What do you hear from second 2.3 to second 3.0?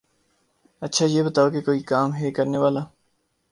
کرنے والا؟